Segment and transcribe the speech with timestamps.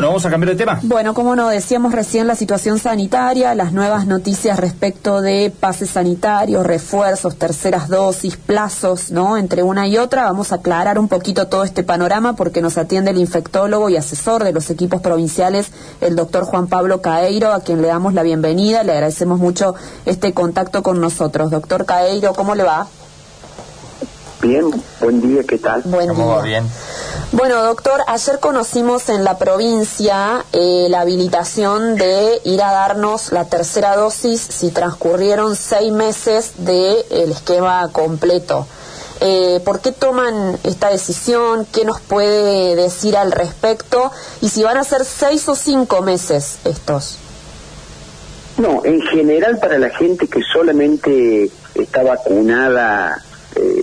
[0.00, 0.80] Bueno, vamos a cambiar de tema.
[0.82, 6.64] Bueno, como no, decíamos recién la situación sanitaria, las nuevas noticias respecto de pases sanitarios,
[6.64, 9.36] refuerzos, terceras dosis, plazos, ¿no?
[9.36, 13.10] Entre una y otra, vamos a aclarar un poquito todo este panorama porque nos atiende
[13.10, 15.70] el infectólogo y asesor de los equipos provinciales,
[16.00, 19.74] el doctor Juan Pablo Caeiro, a quien le damos la bienvenida, le agradecemos mucho
[20.06, 21.50] este contacto con nosotros.
[21.50, 22.86] Doctor Caeiro, ¿cómo le va?
[24.40, 24.64] Bien,
[24.98, 25.82] buen día, ¿qué tal?
[25.84, 26.34] Buen ¿Cómo día.
[26.36, 26.42] va?
[26.42, 26.64] Bien.
[27.32, 33.44] Bueno, doctor, ayer conocimos en la provincia eh, la habilitación de ir a darnos la
[33.44, 38.66] tercera dosis si transcurrieron seis meses del esquema completo.
[39.20, 41.68] Eh, ¿Por qué toman esta decisión?
[41.72, 44.10] ¿Qué nos puede decir al respecto?
[44.40, 47.16] Y si van a ser seis o cinco meses estos.
[48.58, 53.22] No, en general para la gente que solamente está vacunada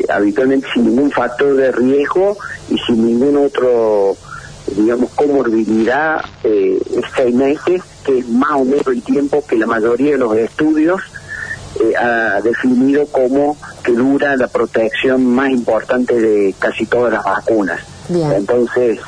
[0.09, 2.37] habitualmente sin ningún factor de riesgo
[2.69, 4.15] y sin ningún otro,
[4.75, 9.65] digamos, comorbilidad, eh, es seis meses, que es más o menos el tiempo que la
[9.65, 11.01] mayoría de los estudios
[11.79, 17.79] eh, ha definido como que dura la protección más importante de casi todas las vacunas.
[18.09, 18.31] Bien.
[18.33, 18.99] Entonces,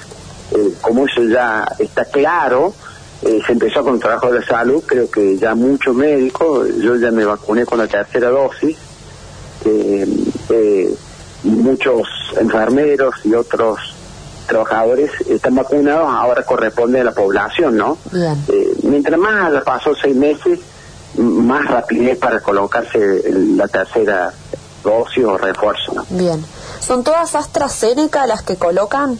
[0.51, 2.73] eh, como eso ya está claro,
[3.21, 6.95] eh, se empezó con el trabajo de la salud, creo que ya muchos médicos, yo
[6.95, 8.77] ya me vacuné con la tercera dosis,
[9.65, 10.07] eh,
[10.49, 10.93] eh,
[11.43, 12.01] y muchos
[12.37, 13.79] enfermeros y otros
[14.47, 17.97] trabajadores están vacunados, ahora corresponde a la población, ¿no?
[18.11, 18.43] Bien.
[18.47, 20.59] Eh, mientras más pasó seis meses,
[21.15, 24.33] más rapidez para colocarse la tercera
[24.83, 26.05] dosis o refuerzo, ¿no?
[26.09, 26.43] Bien.
[26.79, 29.19] ¿Son todas AstraZeneca las que colocan?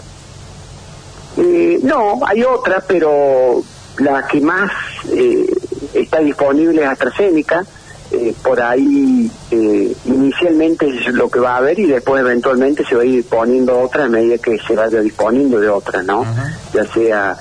[1.38, 3.62] Eh, no, hay otra, pero
[3.98, 4.72] la que más
[5.12, 5.46] eh,
[5.94, 7.66] está disponible es AstraZeneca.
[8.12, 12.96] Eh, por ahí eh, inicialmente es lo que va a haber y después eventualmente se
[12.96, 16.26] va a ir poniendo otra a medida que se vaya disponiendo de otra, ¿no?
[16.74, 17.38] Ya sea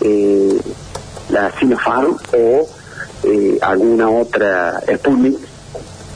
[0.00, 0.60] eh,
[1.28, 2.68] la Sinopharm o
[3.24, 5.38] eh, alguna otra Sputnik,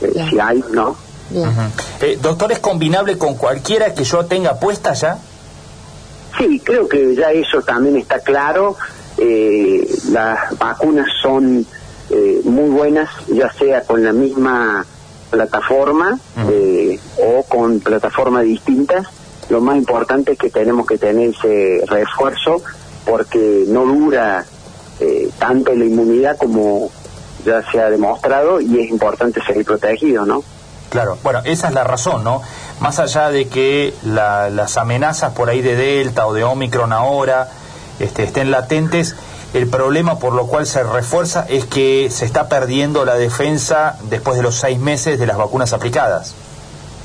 [0.03, 0.97] eh, si hay, ¿no?
[2.01, 5.19] Eh, doctor, ¿es combinable con cualquiera que yo tenga puesta ya?
[6.39, 8.77] Sí, creo que ya eso también está claro.
[9.19, 11.67] Eh, las vacunas son
[12.11, 14.85] eh, muy buenas, ya sea con la misma
[15.31, 16.19] plataforma
[16.51, 19.07] eh, o con plataformas distintas.
[19.49, 22.63] Lo más importante es que tenemos que tener ese refuerzo
[23.05, 24.45] porque no dura
[25.01, 26.91] eh, tanto la inmunidad como
[27.45, 30.43] ya se ha demostrado y es importante seguir protegido, ¿no?
[30.91, 32.43] Claro, bueno, esa es la razón, ¿no?
[32.81, 37.49] Más allá de que la- las amenazas por ahí de Delta o de Omicron ahora
[37.99, 39.15] este, estén latentes,
[39.55, 44.37] el problema por lo cual se refuerza es que se está perdiendo la defensa después
[44.37, 46.35] de los seis meses de las vacunas aplicadas.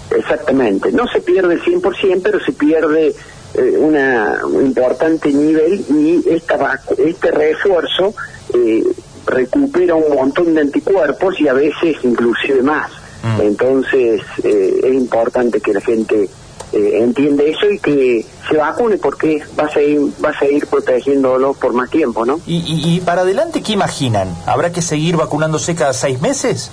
[0.10, 0.92] Exactamente.
[0.92, 3.16] No se pierde el 100%, pero se pierde
[3.54, 8.14] eh, una, un importante nivel y esta este refuerzo
[8.54, 8.84] eh,
[9.26, 12.92] recupera un montón de anticuerpos y a veces inclusive más.
[13.24, 13.42] Mm.
[13.42, 16.30] Entonces eh, es importante que la gente
[16.74, 21.54] eh, entienda eso y que se vacune porque va a seguir, va a seguir protegiéndolo
[21.54, 22.40] por más tiempo, ¿no?
[22.46, 24.28] Y, y- y para adelante, ¿qué imaginan?
[24.46, 26.72] ¿Habrá que seguir vacunándose cada seis meses?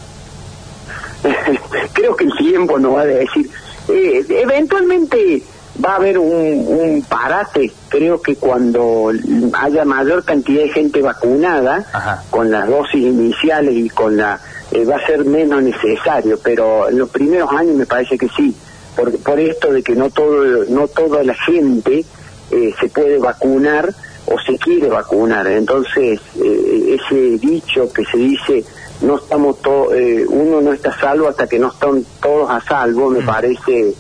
[1.92, 3.50] creo que el tiempo nos va a decir.
[3.88, 5.42] Eh, eventualmente
[5.84, 6.31] va a haber un,
[6.69, 7.72] un parate.
[7.88, 9.10] Creo que cuando
[9.54, 12.22] haya mayor cantidad de gente vacunada, Ajá.
[12.31, 14.41] con las dosis iniciales y con la.
[14.70, 18.54] eh, va a ser menos necesario, pero en los primeros años me parece que sí.
[18.98, 22.04] Por, por esto de que no todo no toda la gente
[22.50, 23.94] eh, se puede vacunar
[24.26, 25.47] o se quiere vacunar.
[25.47, 28.64] Entonces, eh, ese dicho que se dice,
[29.03, 32.60] no estamos to- eh, uno no está a salvo hasta que no están todos a
[32.60, 33.94] salvo, me parece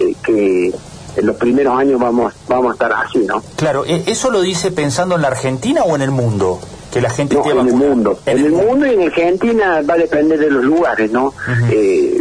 [0.00, 0.72] eh, que
[1.16, 3.42] en los primeros años vamos vamos a estar así, ¿no?
[3.56, 6.58] Claro, ¿e- ¿eso lo dice pensando en la Argentina o en el mundo?
[6.92, 8.18] Que la gente No, esté en el mundo.
[8.26, 11.32] En, el mundo y en Argentina va a depender de los lugares, ¿no?
[11.70, 12.19] Eh,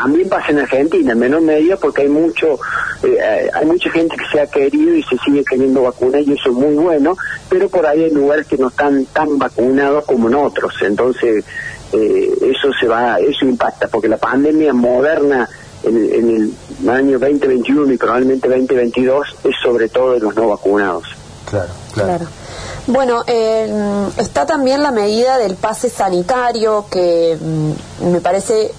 [0.00, 2.54] también pasa en Argentina, en menor medida, porque hay mucho,
[3.02, 6.34] eh, eh, hay mucha gente que se ha querido y se sigue queriendo vacunar y
[6.34, 7.16] eso es muy bueno,
[7.48, 11.44] pero por ahí hay lugares que no están tan vacunados como en otros, entonces
[11.92, 15.48] eh, eso se va, eso impacta, porque la pandemia moderna
[15.82, 21.08] en, en el año 2021 y probablemente 2022 es sobre todo de los no vacunados.
[21.50, 22.08] Claro, claro.
[22.08, 22.26] Claro.
[22.88, 28.72] Bueno, eh, está también la medida del pase sanitario que mm, me parece,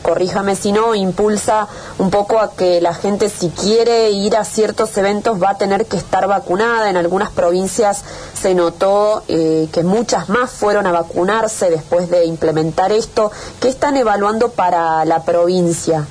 [0.00, 1.68] corríjame si no, impulsa
[1.98, 5.86] un poco a que la gente si quiere ir a ciertos eventos va a tener
[5.86, 6.90] que estar vacunada.
[6.90, 8.04] En algunas provincias
[8.40, 13.30] se notó eh, que muchas más fueron a vacunarse después de implementar esto.
[13.60, 16.06] ¿Qué están evaluando para la provincia?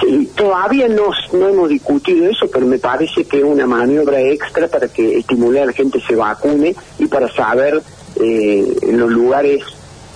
[0.00, 4.66] Sí, todavía no, no hemos discutido eso, pero me parece que es una maniobra extra
[4.66, 7.82] para que estimular a la gente se vacune y para saber
[8.16, 9.62] eh, en los lugares,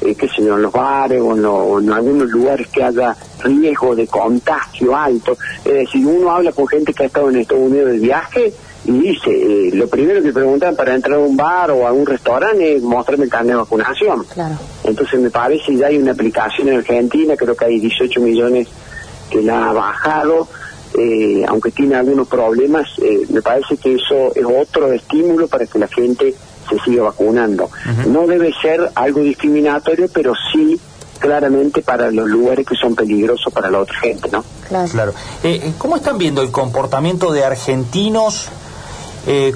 [0.01, 4.07] eh, qué sé yo, en los bares o en, algunos lugares que haya riesgo de
[4.07, 5.37] contagio alto.
[5.65, 8.53] Es decir, uno habla con gente que ha estado en Estados Unidos de viaje
[8.85, 12.07] y dice, eh, lo primero que preguntan para entrar a un bar o a un
[12.07, 14.25] restaurante es mostrarme el carnet de vacunación.
[14.25, 14.57] Claro.
[14.85, 18.69] Entonces me parece ya hay una aplicación en Argentina, creo que hay 18 millones
[19.31, 20.47] que la ha bajado,
[20.97, 25.79] eh, aunque tiene algunos problemas, eh, me parece que eso es otro estímulo para que
[25.79, 26.35] la gente
[26.69, 27.71] se siga vacunando.
[28.07, 30.81] No debe ser algo discriminatorio, pero sí
[31.19, 34.45] claramente para los lugares que son peligrosos para la otra gente, ¿no?
[34.69, 34.89] Claro.
[34.91, 35.15] claro.
[35.43, 38.49] Eh, ¿Cómo están viendo el comportamiento de argentinos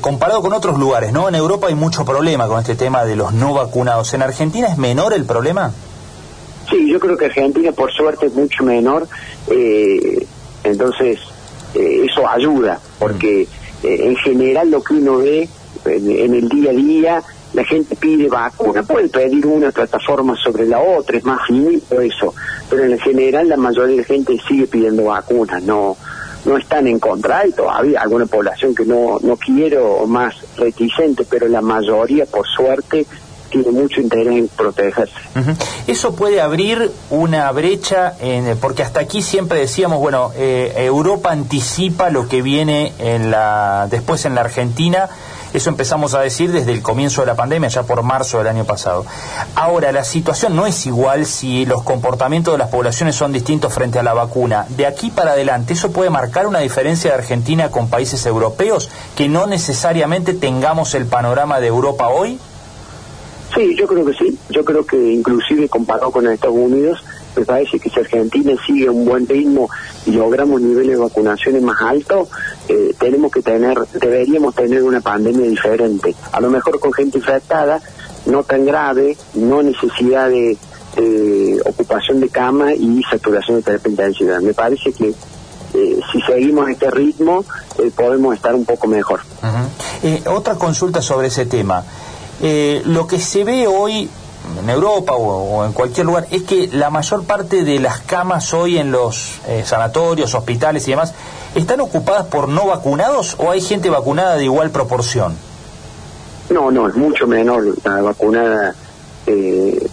[0.01, 1.29] comparado con otros lugares, ¿no?
[1.29, 4.13] En Europa hay mucho problema con este tema de los no vacunados.
[4.15, 5.73] ¿En Argentina es menor el problema?
[6.71, 9.09] Sí, yo creo que Argentina por suerte es mucho menor,
[9.49, 10.25] eh,
[10.63, 11.19] entonces
[11.75, 13.49] eh, eso ayuda, porque eh,
[13.83, 15.49] en general lo que uno ve
[15.85, 17.23] en, el día a día,
[17.53, 22.35] la gente pide vacuna, puede pedir una plataforma sobre la otra, es más finito eso,
[22.69, 25.97] pero en general la mayoría de la gente sigue pidiendo vacunas, no
[26.45, 31.49] no están en contra, hay todavía alguna población que no, no quiero más reticente, pero
[31.49, 33.07] la mayoría, por suerte,
[33.51, 35.13] tiene mucho interés en protegerse.
[35.87, 42.11] Eso puede abrir una brecha, en, porque hasta aquí siempre decíamos, bueno, eh, Europa anticipa
[42.11, 45.09] lo que viene en la, después en la Argentina.
[45.53, 48.65] Eso empezamos a decir desde el comienzo de la pandemia, ya por marzo del año
[48.65, 49.05] pasado.
[49.55, 53.99] Ahora, la situación no es igual si los comportamientos de las poblaciones son distintos frente
[53.99, 54.67] a la vacuna.
[54.69, 58.91] De aquí para adelante, ¿eso puede marcar una diferencia de Argentina con países europeos?
[59.17, 62.39] Que no necesariamente tengamos el panorama de Europa hoy?
[63.55, 64.39] Sí, yo creo que sí.
[64.49, 67.03] Yo creo que inclusive comparado con Estados Unidos,
[67.37, 69.69] me parece que si Argentina sigue un buen ritmo
[70.07, 72.29] y logramos niveles de vacunaciones más altos,
[72.69, 76.15] eh, tenemos que tener, deberíamos tener una pandemia diferente.
[76.33, 77.81] A lo mejor con gente infectada,
[78.27, 80.57] no tan grave, no necesidad de,
[81.65, 84.41] ocupación de cama y saturación de terapia intensiva.
[84.41, 87.45] Me parece que eh, si seguimos este ritmo,
[87.79, 89.21] eh, podemos estar un poco mejor.
[90.27, 91.85] otra consulta sobre ese tema.
[92.43, 94.09] Eh, lo que se ve hoy
[94.61, 98.79] en Europa o, en cualquier lugar es que la mayor parte de las camas hoy
[98.79, 101.13] en los eh, sanatorios, hospitales y demás
[101.55, 105.35] están ocupadas por no vacunados o hay gente vacunada de igual proporción.
[106.51, 108.75] No, no, es mucho menor la vacunada,
[109.27, 109.89] eh,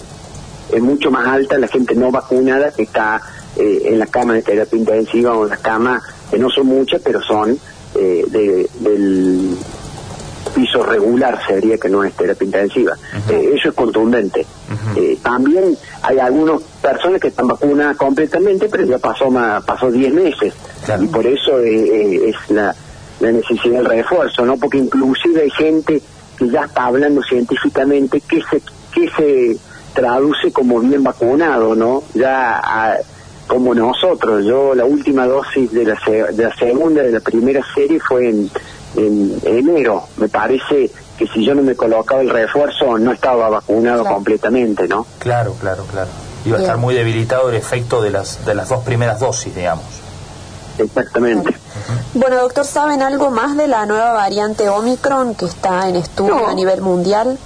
[0.72, 3.22] es mucho más alta la gente no vacunada que está
[3.56, 7.20] en la cama de terapia intensiva o en las camas, que no son muchas, pero
[7.24, 7.58] son
[7.96, 9.58] de, del
[10.58, 12.98] piso regular sería que no es terapia intensiva.
[13.30, 14.44] Eh, eso es contundente.
[14.96, 20.14] Eh, también hay algunas personas que están vacunadas completamente, pero ya pasó más, pasó 10
[20.16, 20.56] meses.
[21.00, 22.74] Y por eso eh, es la,
[23.20, 24.58] la necesidad del refuerzo, ¿no?
[24.58, 26.02] Porque inclusive hay gente
[26.40, 28.62] que ya está hablando científicamente que se,
[28.92, 29.58] que se
[29.94, 32.02] traduce como bien vacunado, ¿no?
[32.16, 32.98] Ya
[33.46, 34.44] como nosotros.
[34.44, 36.00] Yo la última dosis de la,
[36.32, 38.50] de la segunda, de la primera serie fue en
[38.96, 40.08] en enero.
[40.18, 45.06] Me parece que si yo no me colocaba el refuerzo no estaba vacunado completamente, ¿no?
[45.20, 46.10] Claro, claro, claro.
[46.46, 49.86] Iba a estar muy debilitado el efecto de las, de las dos primeras dosis, digamos.
[50.78, 51.56] Exactamente.
[52.14, 56.54] Bueno, doctor, ¿saben algo más de la nueva variante Omicron que está en estudio a
[56.54, 57.38] nivel mundial?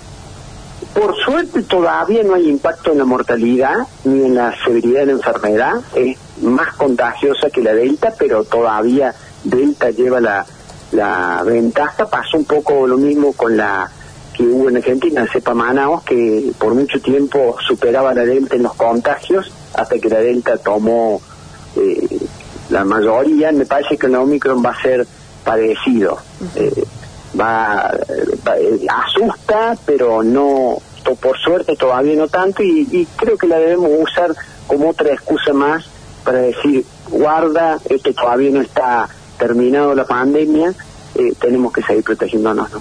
[0.93, 5.11] Por suerte todavía no hay impacto en la mortalidad ni en la severidad de la
[5.13, 5.73] enfermedad.
[5.95, 10.45] Es más contagiosa que la Delta, pero todavía Delta lleva la,
[10.91, 12.05] la ventaja.
[12.05, 13.89] Pasó un poco lo mismo con la
[14.33, 18.73] que hubo en Argentina, cepa Manaus, que por mucho tiempo superaba la Delta en los
[18.75, 21.21] contagios, hasta que la Delta tomó
[21.75, 22.07] eh,
[22.69, 23.51] la mayoría.
[23.51, 25.05] Me parece que el Omicron va a ser
[25.43, 26.17] parecido.
[26.55, 26.83] Eh,
[27.39, 27.91] va,
[28.57, 30.77] eh, asusta, pero no,
[31.19, 34.33] por suerte todavía no tanto, y, y creo que la debemos usar
[34.67, 35.85] como otra excusa más
[36.23, 39.09] para decir, guarda, este todavía no está
[39.41, 40.71] terminado la pandemia,
[41.15, 42.69] eh, tenemos que seguir protegiéndonos.
[42.71, 42.79] ¿no?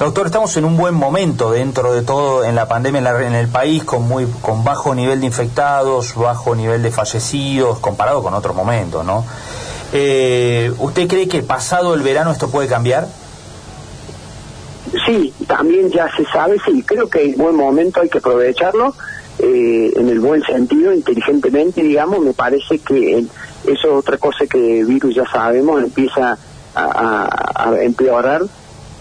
[0.00, 3.84] Doctor, estamos en un buen momento dentro de todo en la pandemia en, el país,
[3.84, 9.04] con, muy, con bajo nivel de infectados, bajo nivel de fallecidos, comparado con otros momentos,
[9.04, 9.24] ¿no?
[9.92, 13.06] Eh, ¿Usted cree que pasado el verano esto puede cambiar?
[15.06, 18.94] Sí, también ya se sabe, sí, creo que es buen momento, hay que aprovecharlo
[19.38, 23.24] eh, en el buen sentido, inteligentemente, digamos, me parece que
[23.72, 26.38] eso es otra cosa que virus ya sabemos, empieza
[26.74, 28.42] a, empeorar,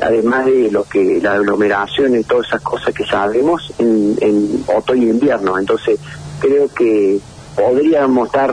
[0.02, 5.12] además de lo que la aglomeración y todas esas cosas que sabemos en, otoño e
[5.12, 5.58] invierno.
[5.58, 6.00] Entonces,
[6.40, 7.20] creo que
[7.56, 8.52] podríamos estar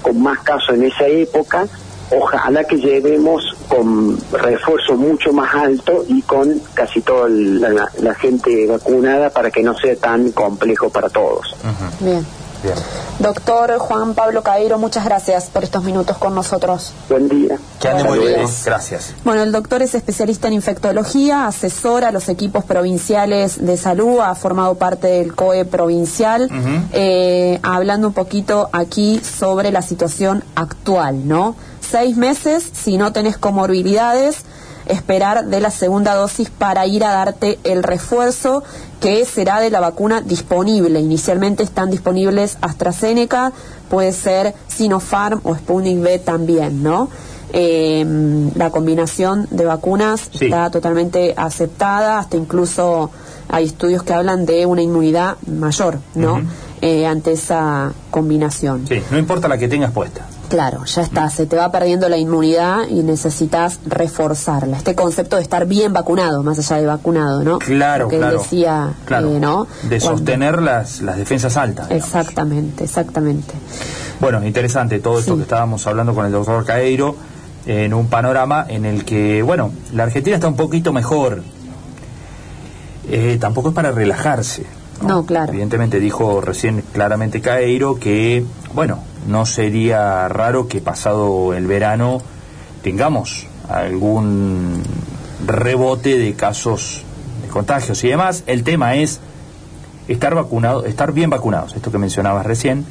[0.00, 1.66] con más casos en esa época,
[2.10, 8.66] ojalá que lleguemos con refuerzo mucho más alto y con casi toda la, la gente
[8.66, 11.56] vacunada para que no sea tan complejo para todos.
[12.00, 12.24] Bien.
[13.18, 16.92] Doctor Juan Pablo Cairo, muchas gracias por estos minutos con nosotros.
[17.08, 17.58] Buen día.
[17.80, 18.46] Que ande muy bien.
[18.64, 19.14] Gracias.
[19.24, 24.34] Bueno, el doctor es especialista en infectología, asesora a los equipos provinciales de salud, ha
[24.34, 26.48] formado parte del COE provincial,
[26.92, 31.56] eh, hablando un poquito aquí sobre la situación actual, ¿no?
[31.80, 34.44] Seis meses, si no tenés comorbilidades,
[34.86, 38.62] esperar de la segunda dosis para ir a darte el refuerzo
[39.00, 41.00] que será de la vacuna disponible.
[41.00, 43.52] Inicialmente están disponibles AstraZeneca,
[43.90, 47.08] puede ser Sinopharm o Sputnik V también, ¿no?
[47.54, 53.10] Eh, la combinación de vacunas está totalmente aceptada, hasta incluso
[53.48, 56.40] hay estudios que hablan de una inmunidad mayor, ¿no?
[56.80, 58.86] Eh, ante esa combinación.
[58.88, 60.26] Sí, no importa la que tengas puesta.
[60.52, 64.76] Claro, ya está, se te va perdiendo la inmunidad y necesitas reforzarla.
[64.76, 67.58] Este concepto de estar bien vacunado, más allá de vacunado, ¿no?
[67.58, 68.36] Claro, que claro.
[68.38, 69.66] decía, claro, eh, ¿no?
[69.88, 71.88] De sostener las, las defensas altas.
[71.88, 72.06] digamos.
[72.06, 73.54] Exactamente, exactamente.
[74.20, 75.36] Bueno, interesante todo esto Sí.
[75.38, 77.16] que estábamos hablando con el doctor Caeiro
[77.64, 81.42] en un panorama en el que, bueno, la Argentina está un poquito mejor.
[83.08, 84.66] Eh, tampoco es para relajarse.
[85.00, 85.50] No, claro.
[85.50, 88.44] Evidentemente dijo recién claramente Caeiro que,
[88.74, 92.20] bueno, no sería raro que pasado el verano
[92.82, 94.82] tengamos algún
[95.46, 97.02] rebote de casos
[97.42, 98.44] de contagios y demás.
[98.46, 99.20] El tema es
[100.08, 102.84] estar vacunado, estar bien vacunados, esto que mencionabas recién,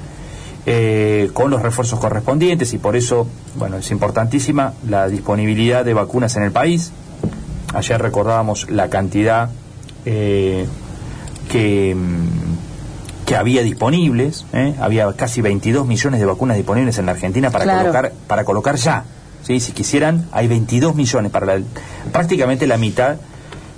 [0.65, 6.35] eh, con los refuerzos correspondientes y por eso, bueno, es importantísima la disponibilidad de vacunas
[6.35, 6.91] en el país.
[7.73, 9.49] Ayer recordábamos la cantidad
[10.05, 10.67] eh,
[11.49, 12.30] que, mm,
[13.31, 14.75] que había disponibles, ¿eh?
[14.81, 17.79] había casi 22 millones de vacunas disponibles en la Argentina para Claro.
[17.79, 19.05] colocar para colocar ya.
[19.47, 19.61] ¿sí?
[19.61, 21.63] Si quisieran, hay 22 millones para la-
[22.11, 23.15] prácticamente la mitad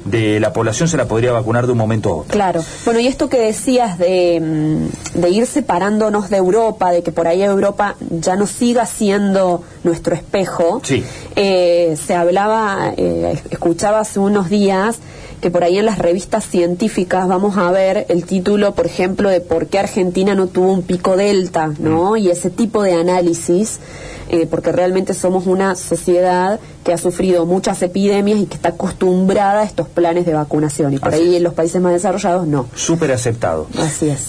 [0.06, 2.32] de la población se la podría vacunar de un momento a otro.
[2.34, 2.64] Claro.
[2.84, 7.28] Bueno, y esto que decías de, mm, de ir separándonos de Europa, de que por
[7.28, 11.04] ahí Europa ya no siga siendo nuestro espejo, Sí.
[11.36, 14.98] eh, se hablaba, eh, escuchaba hace unos días
[15.44, 19.42] que por ahí en las revistas científicas vamos a ver el título, por ejemplo, de
[19.42, 22.16] por qué Argentina no tuvo un pico delta, ¿no?
[22.16, 23.82] Y ese tipo de análisis,
[24.30, 29.60] eh, porque realmente somos una sociedad que ha sufrido muchas epidemias y que está acostumbrada
[29.60, 30.94] a estos planes de vacunación.
[30.94, 32.68] Y por Así ahí en los países más desarrollados no.
[32.74, 33.68] Súper aceptado.
[33.78, 34.28] Así es.